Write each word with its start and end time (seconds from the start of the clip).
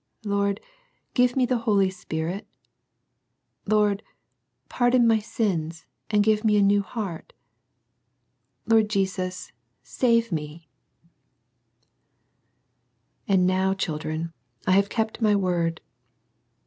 Lord, 0.25 0.61
give 1.13 1.35
me 1.35 1.45
the 1.45 1.59
Holy 1.59 1.91
Spirit. 1.91 2.47
Lord, 3.67 4.01
pardon 4.67 5.05
my 5.05 5.19
sins, 5.19 5.85
and 6.09 6.23
give 6.23 6.43
me 6.43 6.57
a 6.57 6.61
new 6.63 6.81
heart 6.81 7.33
Lord 8.65 8.89
Jesus, 8.89 9.51
save 9.83 10.31
me." 10.31 10.67
78 13.27 13.27
SERMONS 13.27 13.27
FOR 13.27 13.29
CHILDREN. 13.29 13.33
And 13.35 13.45
now, 13.45 13.73
children, 13.75 14.33
I 14.65 14.71
have 14.71 14.89
kept 14.89 15.21
my 15.21 15.35
word. 15.35 15.81